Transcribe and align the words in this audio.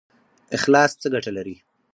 اخلاص 0.57 0.91
څه 1.01 1.07
ګټه 1.13 1.31
لري؟ 1.37 1.55